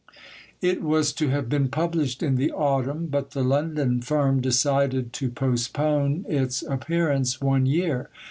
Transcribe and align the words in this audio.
It 0.63 0.81
was 0.81 1.13
to 1.13 1.27
have 1.29 1.47
been 1.47 1.67
published 1.67 2.23
in 2.23 2.33
the 2.35 2.51
autumn, 2.51 3.05
but 3.05 3.29
the 3.33 3.43
London 3.43 4.01
firm 4.01 4.41
decided 4.41 5.13
to 5.13 5.29
postpone 5.29 6.25
its 6.27 6.63
appearance 6.63 7.39
one 7.39 7.67
year. 7.67 8.09